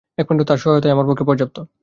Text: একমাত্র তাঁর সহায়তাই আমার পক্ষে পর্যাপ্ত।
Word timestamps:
একমাত্র 0.17 0.43
তাঁর 0.45 0.59
সহায়তাই 0.63 0.93
আমার 0.93 1.07
পক্ষে 1.09 1.27
পর্যাপ্ত। 1.29 1.57